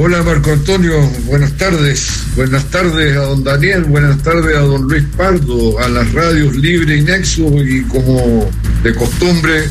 [0.00, 0.94] Hola Marco Antonio,
[1.26, 2.22] buenas tardes.
[2.36, 6.98] Buenas tardes a don Daniel, buenas tardes a don Luis Pardo, a las radios Libre
[6.98, 8.48] y Nexo y como
[8.84, 9.64] de costumbre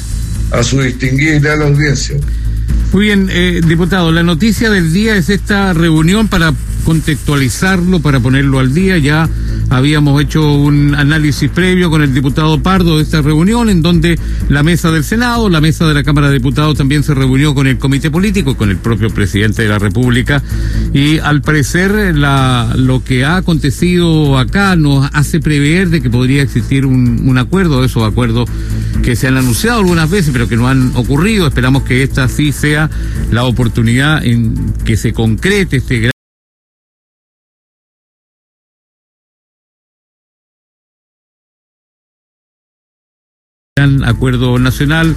[0.52, 2.18] a su distinguida y audiencia.
[2.92, 6.54] Muy bien, eh, diputado, la noticia del día es esta reunión para
[6.84, 8.98] contextualizarlo, para ponerlo al día.
[8.98, 9.30] Ya
[9.70, 14.64] habíamos hecho un análisis previo con el diputado Pardo de esta reunión, en donde la
[14.64, 17.78] mesa del Senado, la mesa de la Cámara de Diputados también se reunió con el
[17.78, 20.42] comité político, con el propio presidente de la República.
[20.94, 26.42] Y al parecer la, lo que ha acontecido acá nos hace prever de que podría
[26.42, 28.50] existir un, un acuerdo, esos acuerdos
[29.04, 31.48] que se han anunciado algunas veces, pero que no han ocurrido.
[31.48, 32.90] Esperamos que esta sí sea
[33.32, 36.17] la oportunidad en que se concrete este gran
[44.08, 45.16] acuerdo nacional.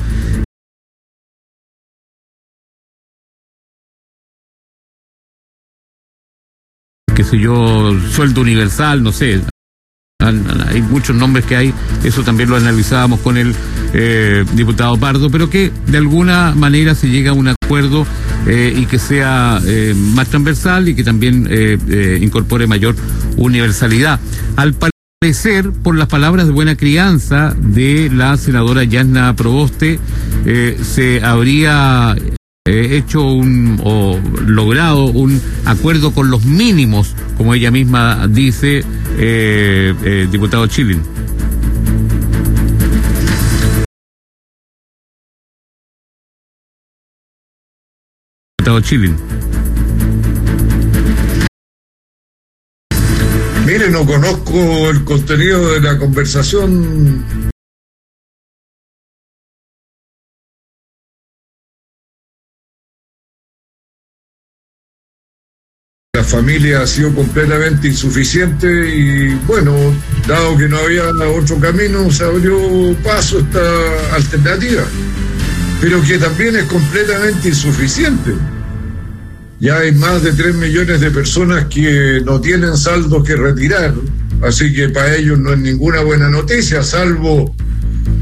[7.20, 9.42] qué sé yo, sueldo universal, no sé.
[10.20, 13.54] Hay muchos nombres que hay, eso también lo analizábamos con el
[13.92, 18.06] eh, diputado Pardo, pero que de alguna manera se llega a un acuerdo
[18.46, 21.46] eh, y que sea eh, más transversal y que también
[22.22, 22.96] incorpore mayor
[23.36, 24.18] universalidad.
[24.56, 24.89] Al parecer,
[25.82, 30.00] por las palabras de buena crianza de la senadora Yasna Proboste,
[30.46, 32.16] eh, se habría
[32.64, 38.82] eh, hecho un o logrado un acuerdo con los mínimos, como ella misma dice,
[39.18, 41.02] eh, diputado Chilin.
[48.56, 49.16] Diputado Chilin.
[53.72, 57.24] Mire, no conozco el contenido de la conversación.
[66.12, 69.76] La familia ha sido completamente insuficiente y bueno,
[70.26, 71.04] dado que no había
[71.38, 72.58] otro camino, se abrió
[73.04, 74.82] paso esta alternativa,
[75.80, 78.32] pero que también es completamente insuficiente.
[79.60, 83.94] Ya hay más de 3 millones de personas que no tienen saldos que retirar,
[84.42, 87.54] así que para ellos no es ninguna buena noticia, salvo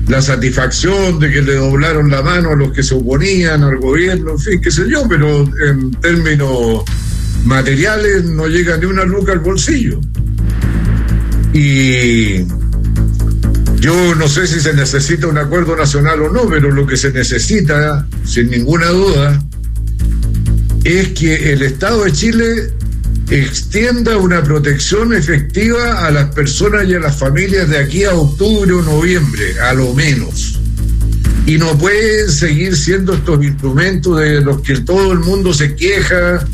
[0.08, 4.32] la satisfacción de que le doblaron la mano a los que se oponían al gobierno,
[4.32, 6.82] en fin, qué sé yo, pero en términos
[7.44, 10.00] materiales no llega ni una luca al bolsillo.
[11.52, 12.44] Y
[13.80, 17.12] yo no sé si se necesita un acuerdo nacional o no, pero lo que se
[17.12, 19.40] necesita, sin ninguna duda,
[20.84, 22.72] es que el Estado de Chile
[23.30, 28.72] extienda una protección efectiva a las personas y a las familias de aquí a octubre
[28.72, 30.58] o noviembre, a lo menos.
[31.46, 36.46] Y no pueden seguir siendo estos instrumentos de los que todo el mundo se queja,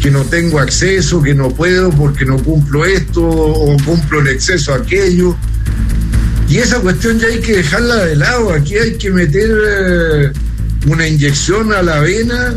[0.00, 4.72] que no tengo acceso, que no puedo porque no cumplo esto o cumplo el exceso
[4.72, 5.36] aquello.
[6.48, 10.32] Y esa cuestión ya hay que dejarla de lado, aquí hay que meter eh,
[10.86, 12.54] una inyección a la vena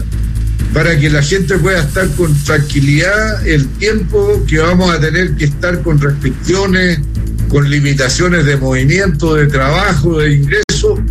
[0.74, 5.46] para que la gente pueda estar con tranquilidad el tiempo que vamos a tener que
[5.46, 7.00] estar con restricciones,
[7.48, 11.04] con limitaciones de movimiento, de trabajo, de ingreso.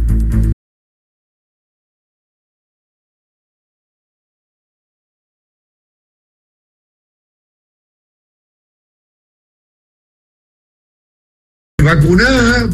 [11.95, 12.69] Vacunada,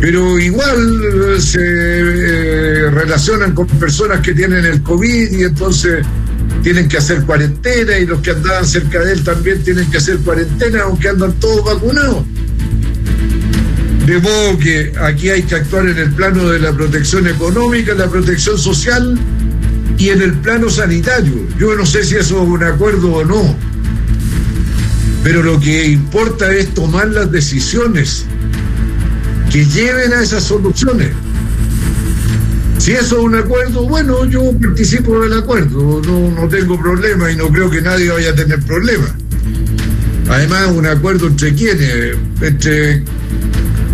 [0.00, 6.06] pero igual se eh, relacionan con personas que tienen el COVID y entonces
[6.62, 10.18] tienen que hacer cuarentena y los que andaban cerca de él también tienen que hacer
[10.18, 12.24] cuarentena aunque andan todos vacunados.
[14.06, 18.08] De modo que aquí hay que actuar en el plano de la protección económica, la
[18.08, 19.18] protección social
[19.98, 21.46] y en el plano sanitario.
[21.58, 23.54] Yo no sé si eso es un acuerdo o no,
[25.22, 28.24] pero lo que importa es tomar las decisiones
[29.50, 31.10] que lleven a esas soluciones.
[32.78, 37.36] Si eso es un acuerdo, bueno, yo participo del acuerdo, no, no tengo problema y
[37.36, 39.14] no creo que nadie vaya a tener problema.
[40.30, 43.02] Además, un acuerdo entre quienes, entre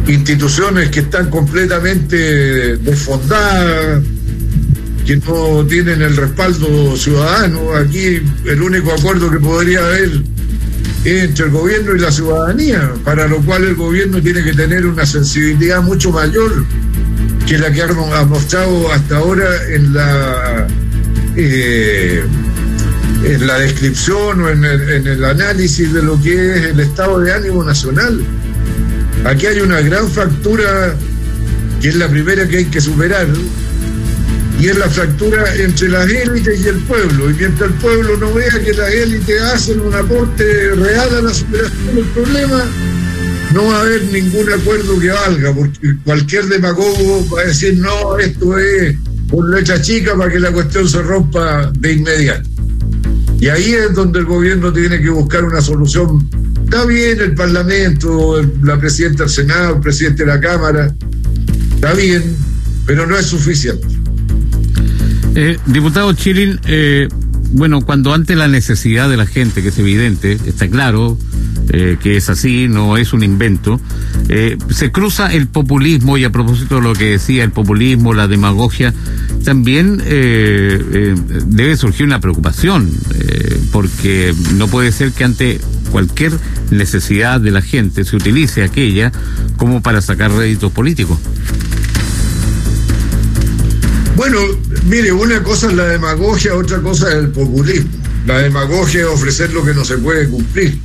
[0.07, 4.03] instituciones que están completamente desfondadas,
[5.07, 7.75] que no tienen el respaldo ciudadano.
[7.75, 10.23] Aquí el único acuerdo que podría haber
[11.07, 15.07] entre el gobierno y la ciudadanía, para lo cual el gobierno tiene que tener una
[15.07, 16.65] sensibilidad mucho mayor
[17.47, 20.67] que la que ha mostrado hasta ahora en la
[21.37, 22.25] eh,
[23.23, 27.21] en la descripción o en el, en el análisis de lo que es el estado
[27.21, 28.21] de ánimo nacional.
[29.25, 30.95] Aquí hay una gran factura
[31.81, 33.27] que es la primera que hay que superar,
[34.59, 37.31] y es la fractura entre las élites y el pueblo.
[37.31, 41.35] Y mientras el pueblo no vea que las élites hacen un aporte real a la
[41.35, 42.65] superación del problema,
[43.53, 48.19] no va a haber ningún acuerdo que valga, porque cualquier demagogo va a decir, no,
[48.19, 48.97] esto es
[49.29, 52.49] por letra chica para que la cuestión se rompa de inmediato.
[53.39, 56.29] Y ahí es donde el gobierno tiene que buscar una solución.
[56.65, 60.95] Está bien el Parlamento, la presidenta del Senado, el presidente de la Cámara,
[61.75, 62.37] está bien,
[62.87, 63.96] pero no es suficiente.
[65.39, 67.09] Eh, diputado Chilin, eh,
[67.53, 71.19] bueno, cuando ante la necesidad de la gente, que es evidente, está claro
[71.69, 73.79] eh, que es así, no es un invento,
[74.31, 78.29] eh, se cruza el populismo y a propósito de lo que decía el populismo, la
[78.29, 78.95] demagogia,
[79.45, 82.91] también debe surgir una preocupación,
[83.71, 85.61] porque no puede ser que ante
[85.93, 86.33] cualquier
[86.71, 89.13] necesidad de la gente se utilice aquella
[89.57, 91.19] como para sacar réditos políticos.
[94.17, 94.39] Bueno,
[94.87, 97.91] mire, una cosa es la demagogia, otra cosa es el populismo.
[98.27, 100.79] La demagogia es ofrecer lo que no se puede cumplir.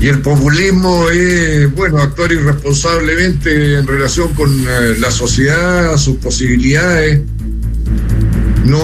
[0.00, 7.20] Y el populismo es, bueno, actuar irresponsablemente en relación con eh, la sociedad, sus posibilidades.
[8.64, 8.82] No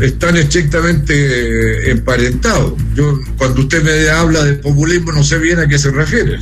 [0.00, 2.72] están estrictamente eh, emparentados.
[2.96, 6.40] Yo, cuando usted me habla de populismo, no sé bien a qué se refiere.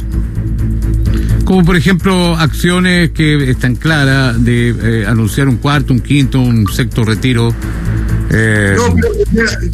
[1.48, 6.70] Como por ejemplo acciones que están claras de eh, anunciar un cuarto, un quinto, un
[6.70, 7.54] sexto retiro.
[8.28, 8.76] Eh...
[8.76, 9.14] No, pero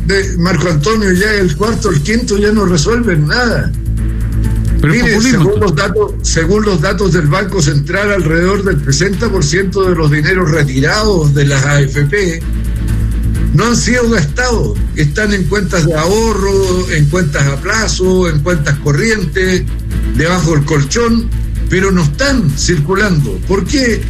[0.07, 3.73] de Marco Antonio, ya el cuarto, el quinto ya no resuelven nada.
[4.81, 9.97] Pero Mire, según los, datos, según los datos del Banco Central, alrededor del 60% de
[9.97, 12.41] los dineros retirados de las AFP
[13.55, 14.79] no han sido gastados.
[14.95, 19.65] Están en cuentas de ahorro, en cuentas a plazo, en cuentas corrientes,
[20.17, 21.29] debajo del colchón
[21.75, 23.33] pero no están circulando.
[23.49, 24.01] ¿Por qué?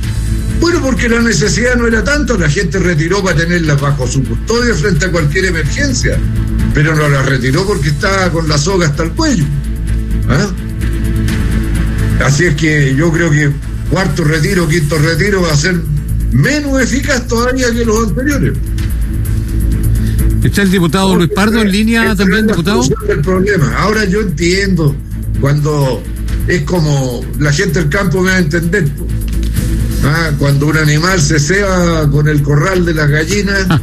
[0.60, 4.74] Bueno, porque la necesidad no era tanto, la gente retiró para tenerlas bajo su custodia
[4.74, 6.18] frente a cualquier emergencia,
[6.74, 9.46] pero no las retiró porque estaba con la soga hasta el cuello.
[10.28, 10.46] ¿Ah?
[12.26, 13.50] Así es que yo creo que
[13.88, 15.80] cuarto retiro, quinto retiro va a ser
[16.32, 18.58] menos eficaz todavía que los anteriores.
[20.42, 22.82] ¿Está el diputado Luis Pardo en línea también, diputado?
[23.08, 23.74] El problema.
[23.78, 24.94] Ahora yo entiendo
[25.40, 26.02] cuando
[26.48, 28.88] es como la gente del campo me va a entender.
[30.04, 33.66] Ah, cuando un animal se ceba con el corral de las gallinas,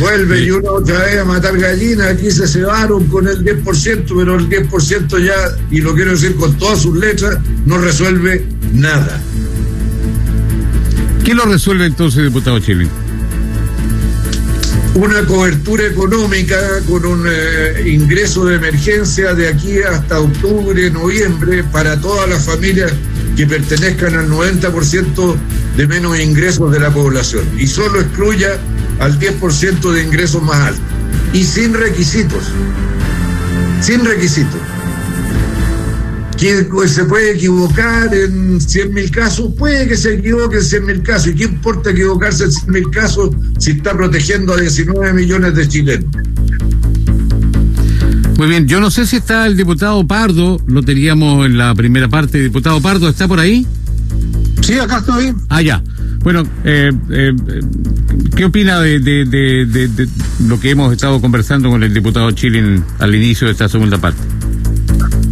[0.00, 4.36] vuelve y uno otra vez a matar gallinas, aquí se cebaron con el 10%, pero
[4.36, 5.34] el 10% ya,
[5.70, 9.20] y lo quiero decir con todas sus letras, no resuelve nada.
[11.24, 12.88] ¿Qué lo resuelve entonces, diputado Chile?
[14.94, 16.56] Una cobertura económica
[16.88, 22.92] con un eh, ingreso de emergencia de aquí hasta octubre, noviembre para todas las familias
[23.36, 25.36] que pertenezcan al 90%
[25.76, 27.44] de menos ingresos de la población.
[27.56, 28.58] Y solo excluya
[28.98, 30.84] al 10% de ingresos más altos.
[31.32, 32.44] Y sin requisitos,
[33.80, 34.60] sin requisitos
[36.40, 41.02] que se puede equivocar en 100 mil casos, puede que se equivoque en 100 mil
[41.02, 41.28] casos.
[41.28, 45.68] ¿Y qué importa equivocarse en 100 mil casos si está protegiendo a 19 millones de
[45.68, 46.06] chilenos?
[48.38, 52.08] Muy bien, yo no sé si está el diputado Pardo, lo teníamos en la primera
[52.08, 52.40] parte.
[52.42, 53.66] Diputado Pardo, ¿está por ahí?
[54.62, 55.34] Sí, acá estoy.
[55.50, 55.82] Ah, ya.
[56.20, 57.32] Bueno, eh, eh,
[58.34, 60.08] ¿qué opina de, de, de,
[60.46, 64.22] lo que hemos estado conversando con el diputado Chilin al inicio de esta segunda parte?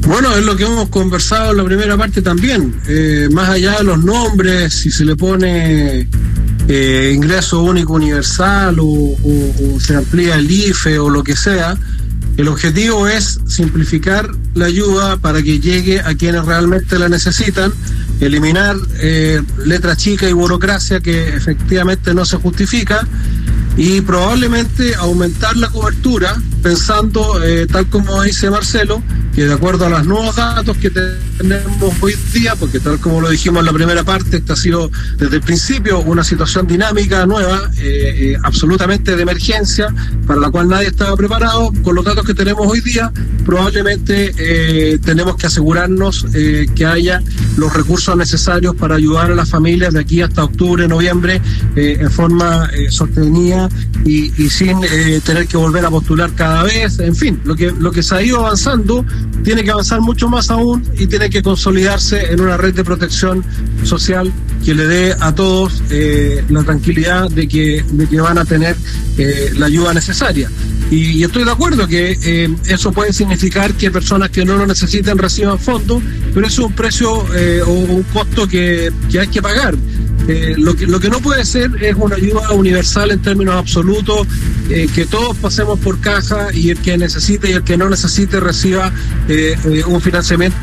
[0.08, 2.80] Bueno, es lo que hemos conversado en la primera parte también.
[2.88, 6.08] Eh, más allá de los nombres, si se le pone
[6.66, 9.16] eh, ingreso único universal o,
[9.78, 11.76] se amplía el IFE o lo que sea,
[12.38, 17.70] el objetivo es simplificar la ayuda para que llegue a quienes realmente la necesitan,
[18.18, 23.06] eliminar eh, letra chica y burocracia que efectivamente no se justifica
[23.76, 29.02] y probablemente aumentar la cobertura pensando, eh, tal como dice Marcelo,
[29.38, 30.90] que de acuerdo a los nuevos datos que
[31.38, 34.90] tenemos hoy día, porque tal como lo dijimos en la primera parte, esta ha sido
[35.16, 39.94] desde el principio una situación dinámica nueva, eh, eh, absolutamente de emergencia,
[40.26, 43.12] para la cual nadie estaba preparado, con los datos que tenemos hoy día,
[43.44, 46.26] probablemente tenemos que asegurarnos
[46.74, 47.22] que haya
[47.56, 51.40] los recursos necesarios para ayudar a las familias de aquí hasta octubre, noviembre,
[51.76, 53.68] en forma sostenida
[54.04, 54.80] y, y sin
[55.24, 58.22] tener que volver a postular cada vez, en fin, lo que, lo que se ha
[58.22, 59.04] ido avanzando
[59.44, 63.44] tiene que avanzar mucho más aún y tiene que consolidarse en una red de protección
[63.84, 64.32] social
[64.64, 68.76] que le dé a todos eh, la tranquilidad de que, de que van a tener
[69.16, 70.50] eh, la ayuda necesaria.
[70.90, 75.18] Y, estoy de acuerdo que eh, eso puede significar que personas que no lo necesiten
[75.18, 79.74] reciban fondos, pero eso es un precio o un costo que, que hay que pagar
[80.28, 84.26] Eh, lo, que, lo que no puede ser es una ayuda universal en términos absolutos,
[84.68, 88.38] eh, que todos pasemos por caja y el que necesite y el que no necesite
[88.38, 88.92] reciba
[89.86, 90.56] un financiamiento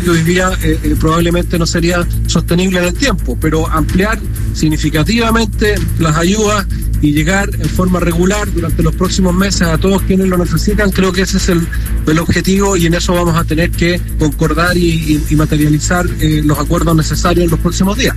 [0.00, 0.50] que hoy día
[0.98, 4.18] probablemente no sería sostenible en el tiempo, pero ampliar
[4.54, 6.66] significativamente las ayudas
[7.00, 11.12] y llegar en forma regular durante los próximos meses a todos quienes lo necesitan, creo
[11.12, 11.66] que ese es el,
[12.06, 16.96] el objetivo y en eso vamos a tener que concordar y, materializar eh, los acuerdos
[16.96, 18.16] necesarios en los próximos días.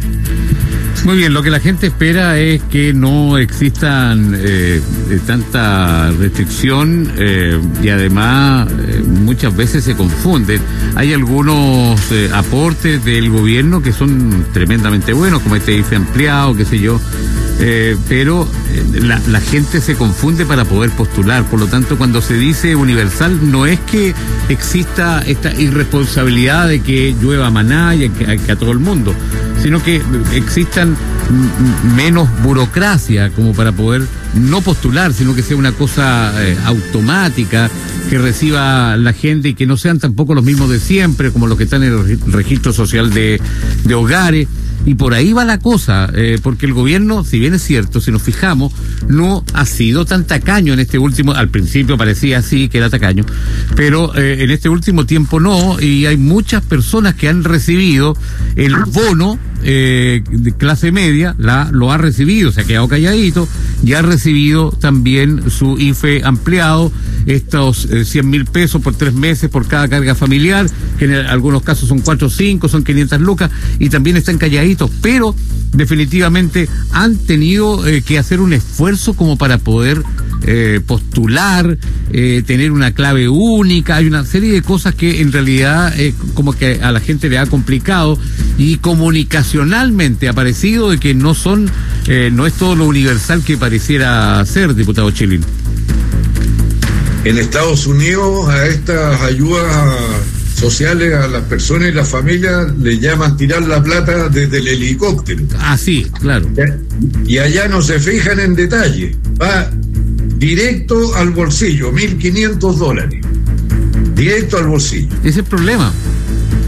[1.05, 7.11] Muy bien, lo que la gente espera es que no existan eh, eh tanta restricción
[7.17, 8.67] eh, y además
[9.21, 10.59] muchas veces se confunden.
[10.95, 11.99] Hay algunos
[12.33, 16.99] aportes del gobierno que son tremendamente buenos, como este IFE ampliado, qué sé yo,
[17.59, 21.43] eh, pero eh, la, gente se confunde para poder postular.
[21.45, 24.13] Por lo tanto, cuando se dice universal, no es que
[24.49, 29.15] exista esta irresponsabilidad de que llueva maná y que a todo el mundo,
[29.61, 30.01] sino que
[30.33, 30.95] existan
[31.95, 34.03] menos burocracia como para poder
[34.35, 37.71] no postular, sino que sea una cosa eh, automática,
[38.09, 41.57] que reciba la gente y que no sean tampoco los mismos de siempre, como los
[41.57, 43.39] que están en el registro social de
[43.95, 44.47] hogares.
[44.87, 48.09] Y por ahí va la cosa, eh, porque el gobierno, si bien es cierto, si
[48.09, 48.71] nos fijamos,
[49.09, 53.25] no ha sido tan tacaño en este último, al principio parecía así que era tacaño,
[53.75, 58.15] pero eh, en este último tiempo no, y hay muchas personas que han recibido
[58.55, 63.47] el bono eh, de clase media, la, lo ha recibido, se ha quedado calladito,
[63.83, 66.91] y ha recibido también su IFE ampliado,
[67.25, 71.89] estos 100 mil pesos por tres meses por cada carga familiar, que en algunos casos
[71.89, 75.35] son cuatro o cinco, son 500 lucas, y también están calladitos, pero
[75.73, 80.03] definitivamente han tenido eh, que hacer un esfuerzo como para poder
[80.45, 81.77] eh, postular,
[82.11, 85.93] eh, tener una clave única, hay una serie de cosas que en realidad
[86.33, 88.17] como que a la gente le ha complicado
[88.57, 91.69] y comunicacionalmente ha parecido de que no son,
[92.31, 95.43] no es todo lo universal que pareciera ser, diputado Chilín.
[97.23, 99.65] En Estados Unidos a estas ayudas
[100.57, 105.43] sociales a las personas y las familias le llaman tirar la plata desde el helicóptero.
[105.59, 106.49] Ah, sí, claro.
[107.25, 109.15] Y allá no se fijan en detalle.
[109.39, 109.69] Va
[110.37, 113.21] directo al bolsillo, 1.500 dólares.
[114.15, 115.13] Directo al bolsillo.
[115.19, 115.93] Ese es el problema.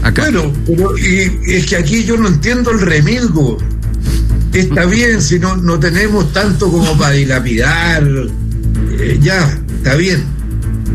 [0.02, 0.30] Acá.
[0.30, 3.58] Bueno, pero y, es que aquí yo no entiendo el remilgo.
[4.52, 8.02] Está bien si no, no tenemos tanto como para dilapidar.
[8.98, 10.40] Eh, ya, está bien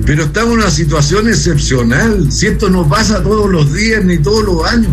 [0.05, 2.31] pero estamos en una situación excepcional.
[2.31, 4.91] Si esto no pasa todos los días ni todos los años.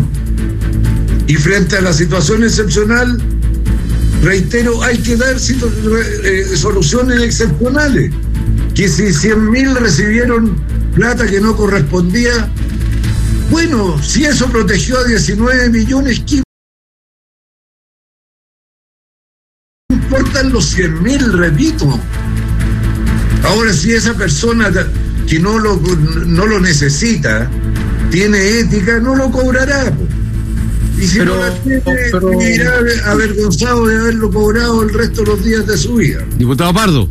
[1.27, 3.21] Y frente a la situación excepcional,
[4.23, 8.11] reitero, hay que dar eh, soluciones excepcionales.
[8.73, 10.55] Que si 100 mil recibieron
[10.95, 12.49] plata que no correspondía,
[13.51, 16.41] bueno, si eso protegió a 19 millones, ¿qué
[19.89, 21.99] importan los 100 mil, repito?
[23.43, 24.71] Ahora, si esa persona
[25.27, 27.49] que no lo, no lo necesita
[28.09, 29.91] tiene ética, no lo cobrará.
[31.03, 31.81] Y si no la tiene,
[32.11, 32.41] pero...
[32.41, 32.71] irá
[33.05, 36.23] avergonzado de haberlo cobrado el resto de los días de su vida.
[36.37, 37.09] Diputado Pardo.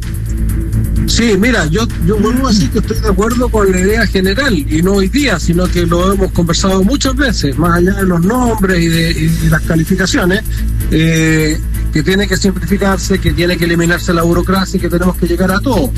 [1.07, 4.55] Sí, mira, yo, yo vuelvo a decir que estoy de acuerdo con la idea general,
[4.55, 8.25] y no hoy día, sino que lo hemos conversado muchas veces, más allá de los
[8.25, 10.43] nombres y de, las calificaciones,
[10.91, 11.61] eh,
[11.93, 15.51] que tiene que simplificarse, que tiene que eliminarse la burocracia y que tenemos que llegar
[15.51, 15.93] a todo.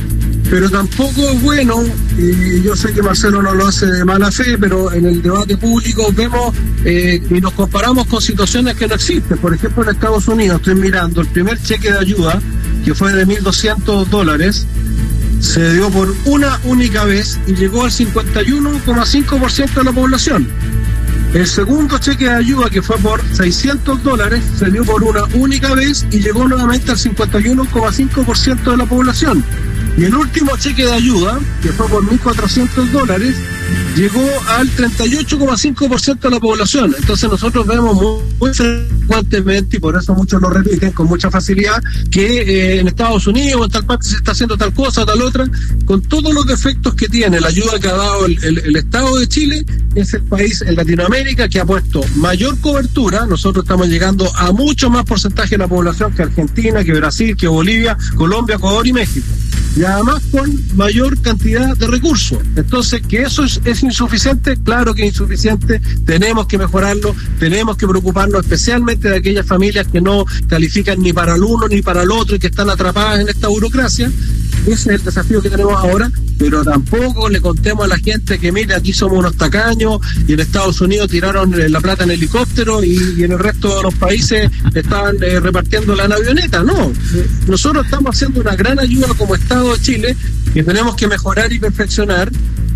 [0.50, 1.82] Pero tampoco es bueno,
[2.18, 5.56] y yo sé que Marcelo no lo hace de mala fe, pero en el debate
[5.56, 9.38] público vemos eh, y nos comparamos con situaciones que no existen.
[9.38, 12.40] Por ejemplo, en Estados Unidos, estoy mirando el primer cheque de ayuda,
[12.84, 14.66] que fue de 1.200 dólares,
[15.40, 20.48] se dio por una única vez y llegó al 51,5% de la población.
[21.34, 25.74] El segundo cheque de ayuda, que fue por 600 dólares, se dio por una única
[25.74, 29.44] vez y llegó nuevamente al 51,5% de la población.
[29.96, 33.36] Y el último cheque de ayuda, que fue por 1.400 dólares,
[33.96, 36.94] llegó al 38,5% de la población.
[36.98, 37.96] Entonces nosotros vemos
[38.40, 43.28] muy, frecuentemente, y por eso muchos lo repiten con mucha facilidad, que eh, en Estados
[43.28, 45.46] Unidos o en tal parte se está haciendo tal cosa, tal otra,
[45.84, 49.64] con todos los defectos que tiene la ayuda que ha dado el, Estado de Chile,
[49.94, 53.26] es el país en Latinoamérica que ha puesto mayor cobertura.
[53.26, 57.46] Nosotros estamos llegando a mucho más porcentaje de la población que Argentina, que Brasil, que
[57.46, 59.26] Bolivia, Colombia, Ecuador y México
[59.76, 62.38] y además con mayor cantidad de recursos.
[62.56, 68.42] Entonces, que eso es, insuficiente, claro que es insuficiente, tenemos que mejorarlo, tenemos que preocuparnos
[68.42, 72.36] especialmente de aquellas familias que no califican ni para el uno ni para el otro
[72.36, 74.10] y que están atrapadas en esta burocracia.
[74.66, 78.50] Ese es el desafío que tenemos ahora, pero tampoco le contemos a la gente que,
[78.50, 82.82] mire, aquí somos unos tacaños y en Estados Unidos tiraron eh, la plata en helicóptero
[82.82, 86.62] y, en el resto de los países estaban eh, repartiendo la avioneta.
[86.62, 86.92] No,
[87.46, 90.16] nosotros estamos haciendo una gran ayuda como Estado de Chile
[90.54, 92.30] que tenemos que mejorar y perfeccionar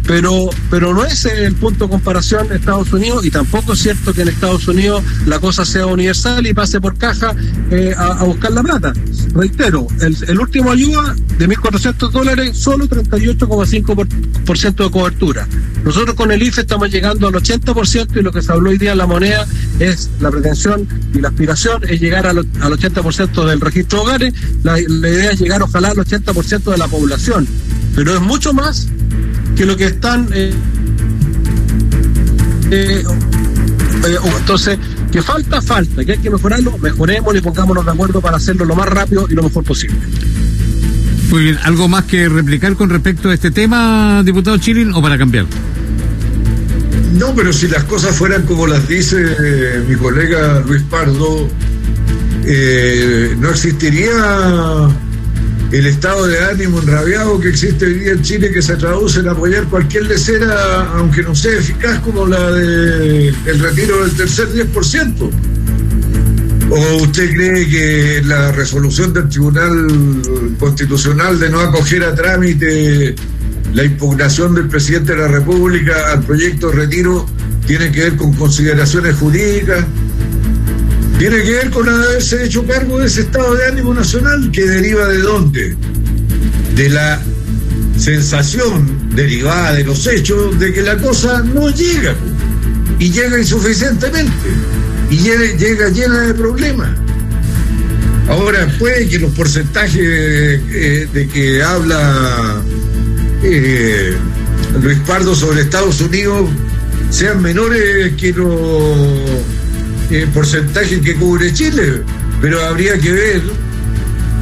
[0.09, 4.23] pero, pero no es el punto de comparación Estados Unidos y tampoco es cierto que
[4.23, 7.35] en Estados Unidos la cosa sea universal y pase por caja
[7.71, 8.95] eh, a, buscar la plata.
[9.35, 15.47] Reitero, el, último ayuda de 1.400 dólares, solo 38,5% de cobertura.
[15.85, 18.93] Nosotros con el IFE estamos llegando al 80% y lo que se habló hoy día
[18.93, 19.47] en la moneda
[19.79, 24.35] es la pretensión y la aspiración es llegar al, 80% del registro de hogares.
[24.63, 27.47] La, idea es llegar ojalá al 80% de la población.
[27.95, 28.89] Pero es mucho más
[29.59, 30.29] que lo que están...
[30.33, 30.53] Eh,
[32.71, 34.79] eh, eh, entonces,
[35.11, 38.77] que falta, falta, que hay que mejorarlo, mejoremos y pongámonos de acuerdo para hacerlo lo
[38.77, 39.99] más rápido y lo mejor posible.
[41.31, 45.19] Muy bien, ¿algo más que replicar con respecto a este tema, diputado Chilin, o para
[45.19, 45.47] cambiar?
[47.15, 49.17] No, pero si las cosas fueran como las dice
[49.89, 51.49] mi colega Luis Pardo,
[53.41, 54.89] no existiría
[55.71, 59.29] el estado de ánimo enrabiado que existe hoy día en Chile que se traduce en
[59.29, 65.31] apoyar cualquier lecera, aunque no sea eficaz como la del el retiro del tercer 10%.
[66.71, 69.87] ¿O usted cree que la resolución del Tribunal
[70.59, 73.15] Constitucional de no acoger a trámite
[73.73, 77.27] la impugnación del presidente de la República al proyecto de retiro
[77.67, 79.85] tiene que ver con consideraciones jurídicas?
[81.19, 85.07] Tiene que ver con haberse hecho cargo de ese estado de ánimo nacional que deriva
[85.09, 85.77] de dónde?
[86.77, 87.21] De la
[87.97, 92.15] sensación derivada de los hechos de que la cosa no llega
[93.01, 94.33] y llega insuficientemente
[95.11, 96.91] y llega, llena de problemas.
[98.29, 102.63] Ahora, puede que los porcentajes eh, de que habla
[103.43, 104.15] eh,
[104.81, 106.51] Luis Pardo sobre Estados Unidos
[107.11, 108.97] sean menores que los
[110.11, 112.03] eh, porcentaje que cubre Chile,
[112.41, 113.43] pero habría que ver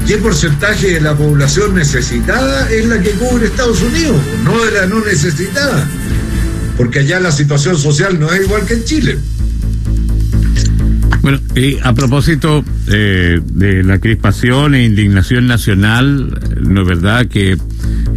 [0.07, 4.87] qué porcentaje de la población necesitada es la que cubre Estados Unidos, no de la
[4.87, 5.89] no necesitada,
[6.77, 9.19] porque allá la situación social no es igual que en Chile.
[11.27, 17.57] Bueno, y a propósito eh, de la crispación e indignación nacional, no es verdad que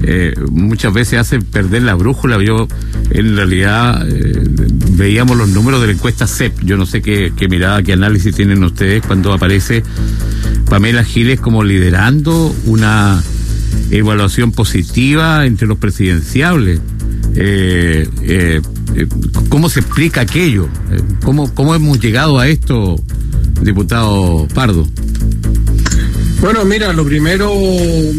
[0.04, 2.40] eh, muchas veces hace perder la brújula.
[2.44, 2.68] Yo,
[3.10, 4.44] en realidad, eh,
[5.00, 6.60] veíamos los números de la encuesta CEP.
[6.62, 9.82] Yo no sé qué, mirada, qué análisis tienen ustedes cuando aparece
[10.70, 13.24] Pamela Giles como liderando una
[13.92, 16.82] evaluación positiva entre los presidenciables.
[17.34, 18.62] Eh,
[19.48, 20.68] ¿Cómo se explica aquello?
[21.24, 22.98] ¿Cómo, ¿Cómo hemos llegado a esto,
[23.62, 24.86] diputado Pardo?
[26.42, 27.54] Bueno, mira, lo primero,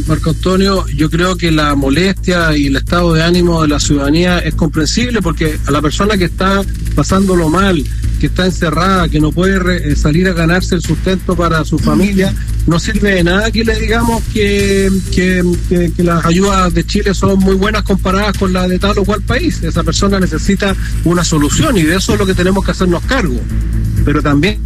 [0.07, 4.41] Marco Antonio, yo creo que la molestia y el estado de ánimo de la ciudadanía
[4.41, 6.63] es comprensible porque a la persona que está
[6.95, 7.83] pasándolo mal,
[8.21, 12.35] que está encerrada, que no puede eh, salir a ganarse el sustento para su familia,
[12.67, 15.43] no sirve de nada que le digamos que, que,
[15.97, 19.23] que, las ayudas de Chile son muy buenas comparadas con las de tal o cual
[19.23, 19.63] país.
[19.63, 23.41] Esa persona necesita una solución y de eso es lo que tenemos que hacernos cargo.
[24.05, 24.59] Pero también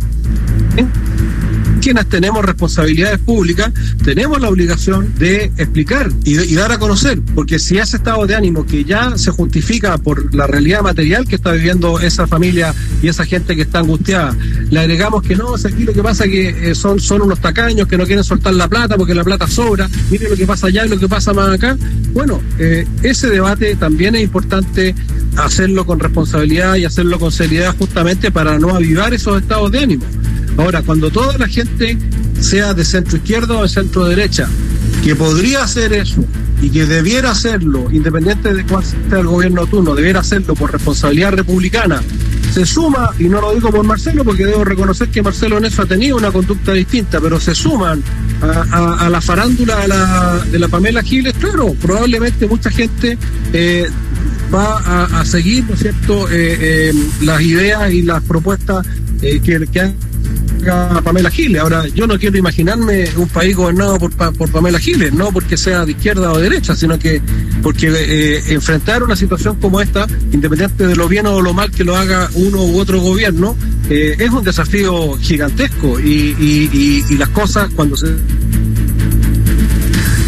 [1.85, 3.71] quienes tenemos responsabilidades públicas,
[4.03, 8.65] tenemos la obligación de explicar y, dar a conocer, porque si ese estado de ánimo
[8.65, 13.27] que ya se justifica por la realidad material que está viviendo esa familia y esa
[13.27, 14.35] gente que está angustiada,
[14.71, 17.87] le agregamos que no, aquí lo que pasa es que eh, son, son unos tacaños
[17.87, 20.87] que no quieren soltar la plata porque la plata sobra, miren lo que pasa allá
[20.87, 21.77] y lo que pasa más acá.
[22.15, 24.95] Bueno, eh, ese debate también es importante
[25.37, 30.05] hacerlo con responsabilidad y hacerlo con seriedad justamente para no avivar esos estados de ánimo.
[30.57, 31.99] Ahora, cuando toda la gente
[32.41, 34.49] sea de centro izquierdo o de centro derecha,
[35.03, 36.25] que podría hacer eso
[36.63, 41.33] y que debiera hacerlo, independiente de cuál sea el gobierno turno, debiera hacerlo por responsabilidad
[41.33, 42.01] republicana,
[42.53, 45.83] se suma, y no lo digo por Marcelo, porque debo reconocer que Marcelo en eso
[45.83, 48.03] ha tenido una conducta distinta, pero se suman
[48.41, 53.19] a, la farándula de la, Pamela Giles, claro, probablemente mucha gente
[53.53, 53.91] eh,
[54.55, 58.87] va a, seguir, ¿no es cierto?, eh, eh, las ideas y las propuestas
[59.21, 59.95] que, que han
[61.03, 61.61] Pamela Giles.
[61.61, 65.85] Ahora, yo no quiero imaginarme un país gobernado por, por Pamela Giles, no porque sea
[65.85, 67.21] de izquierda o de derecha, sino que
[67.63, 71.85] porque eh, enfrentar una situación como esta, independiente de lo bien o lo mal que
[71.85, 73.57] lo haga uno u otro gobierno,
[73.91, 78.15] eh, es un desafío gigantesco y, y, y las cosas cuando se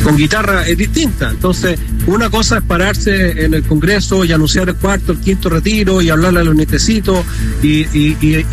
[0.06, 1.30] con guitarra es distinta.
[1.30, 6.00] Entonces, una cosa es pararse en el Congreso y anunciar el cuarto, el quinto retiro
[6.00, 7.24] y hablarle a los nietecitos
[7.62, 7.84] y,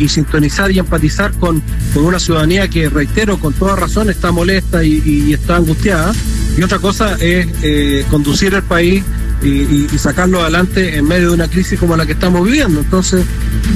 [0.08, 1.62] sintonizar y empatizar con,
[1.92, 6.12] con, una ciudadanía que, reitero, con toda razón está molesta y, está angustiada.
[6.56, 9.02] y otra cosa es eh, conducir el país
[9.42, 12.80] y, sacarlo adelante en medio de una crisis como la que estamos viviendo.
[12.80, 13.24] Entonces,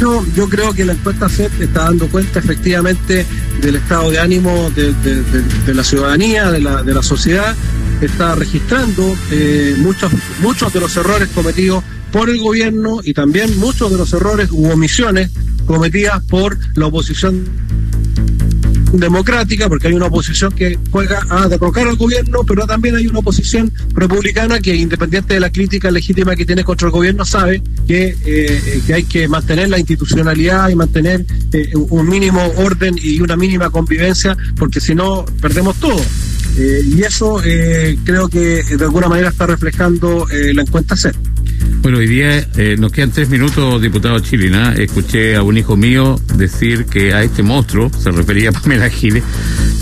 [0.01, 3.25] yo, yo creo que la encuesta CEP está dando cuenta efectivamente
[3.61, 7.55] del estado de ánimo de, la ciudadanía, de la, de la sociedad,
[8.01, 11.83] está registrando eh, muchos, muchos de los errores cometidos
[12.13, 15.31] por el gobierno y también muchos de los errores u omisiones
[15.67, 17.45] cometidas por la oposición
[18.93, 23.19] democrática, porque hay una oposición que juega a derrocar al gobierno, pero también hay una
[23.19, 28.17] oposición republicana que, independiente de la crítica legítima que tiene contra el gobierno, sabe que,
[28.25, 33.37] eh, que hay que mantener la institucionalidad y mantener eh, un mínimo orden y una
[33.37, 36.01] mínima convivencia, porque si no, perdemos todo.
[36.59, 37.41] Eh, y eso
[38.05, 41.13] creo que de alguna manera está reflejando la encuesta C.
[41.81, 44.75] Bueno, hoy día eh, nos quedan tres minutos, diputado Chilina.
[44.77, 49.23] Escuché a un hijo mío decir que a este monstruo, se refería a Pamela Giles,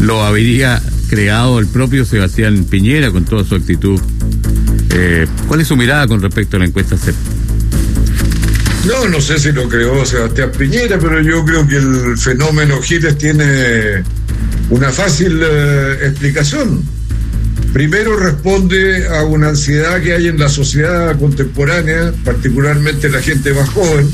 [0.01, 3.99] lo habría creado el propio Sebastián Piñera con toda su actitud.
[4.95, 7.15] Eh, ¿Cuál es su mirada con respecto a la encuesta CEP?
[8.87, 13.17] No, no sé si lo creó Sebastián Piñera, pero yo creo que el fenómeno Giles
[13.17, 14.05] tiene
[14.71, 16.83] una fácil eh, explicación
[17.77, 23.69] Primero responde a una ansiedad que hay en la sociedad contemporánea, particularmente la gente más
[23.69, 24.09] joven,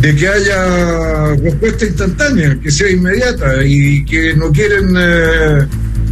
[0.00, 5.66] de que haya respuesta instantánea, que sea inmediata y que no quieren eh,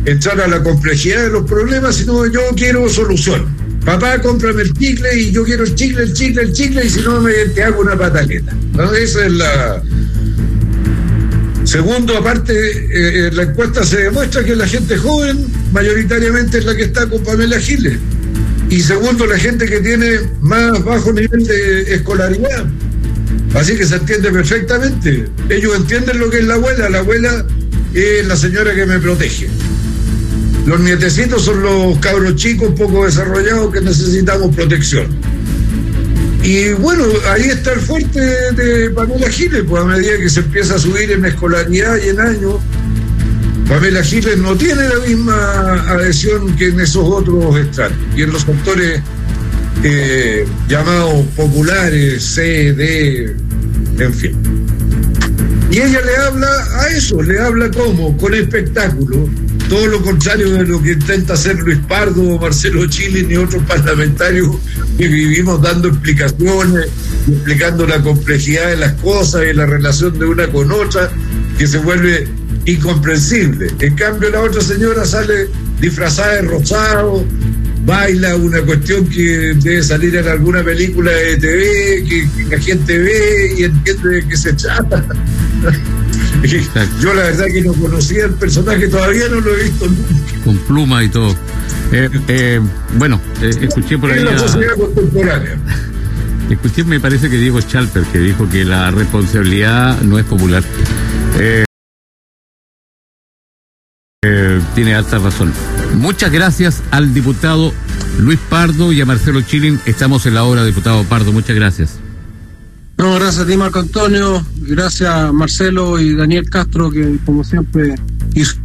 [0.05, 3.47] entrar a la complejidad de los problemas, sino yo quiero solución.
[3.87, 7.01] Papá, cómprame el chicle y yo quiero el chicle, el chicle, el chicle y si
[7.01, 8.55] no me te hago una pataleta.
[8.75, 8.93] ¿no?
[8.93, 9.83] Esa es la,
[11.71, 16.75] Segundo, aparte, eh, en la encuesta se demuestra que la gente joven mayoritariamente es la
[16.75, 17.97] que está con Pamela Giles.
[18.71, 22.67] Y segundo, la gente que tiene más bajo nivel de escolaridad.
[23.55, 25.29] Así que se entiende perfectamente.
[25.49, 26.91] Ellos entienden lo que es la abuela.
[26.91, 27.47] La abuela
[27.95, 29.49] es la señora que me protege.
[30.67, 35.07] Los nietecitos son los cabros chicos poco desarrollados que necesitamos protección.
[36.43, 40.75] Y bueno, ahí está el fuerte de Pamela Giles, pues a medida que se empieza
[40.77, 42.55] a subir en escolaridad y en años,
[43.69, 48.43] Pamela Giles no tiene la misma adhesión que en esos otros estratos y en los
[48.43, 49.03] sectores
[49.85, 53.37] eh, llamados populares, C, D,
[53.99, 54.37] en fin.
[55.71, 56.49] Y ella le habla
[56.81, 59.29] a eso, le habla como, con espectáculo,
[59.69, 64.57] todo lo contrario de lo que intenta hacer Luis Pardo, Marcelo Chile ni otros parlamentarios
[64.99, 66.89] que vivimos dando explicaciones,
[67.29, 71.11] explicando la complejidad de las cosas y la relación de una con otra,
[71.59, 72.29] que se vuelve
[72.67, 73.71] incomprensible.
[73.81, 75.49] En cambio, la otra señora sale
[75.81, 77.25] disfrazada de rosado,
[77.85, 82.99] baila una cuestión que debe salir en alguna película de TV, que, que la gente
[82.99, 85.05] ve y entiende de qué se trata.
[87.01, 90.45] Yo la verdad que no conocía el personaje, todavía no lo he visto nunca.
[90.45, 91.37] Con pluma y todo.
[91.93, 92.61] Eh, eh,
[92.97, 94.23] bueno, eh, escuché por ahí.
[94.23, 95.59] la sociedad contemporánea.
[96.49, 100.63] Escuché, me parece que Diego Chalper, que dijo que la responsabilidad no es popular.
[104.75, 105.53] tiene alta razón.
[105.95, 107.73] Muchas gracias al diputado
[108.19, 109.81] Luis Pardo y a Marcelo Chilin.
[109.85, 111.33] Estamos en la hora, diputado Pardo.
[111.33, 111.99] Muchas gracias.
[112.97, 114.45] No, gracias a ti, Marco Antonio.
[114.57, 117.95] Gracias a Marcelo y Daniel Castro, que como siempre
[118.35, 118.57] hizo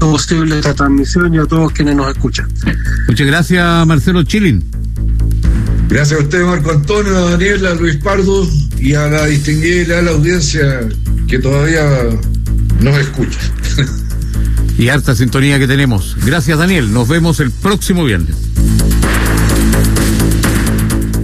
[0.00, 2.48] posible esta transmisión y a todos quienes nos escuchan.
[3.06, 4.64] Muchas gracias, Marcelo Chilin.
[5.88, 10.02] Gracias a usted, Marco Antonio, a Daniel, a Luis Pardo y a la distinguida a
[10.02, 10.88] la audiencia
[11.28, 11.84] que todavía
[12.80, 13.38] nos escucha.
[14.78, 16.16] y harta sintonía que tenemos.
[16.24, 16.92] Gracias, Daniel.
[16.92, 18.36] Nos vemos el próximo viernes.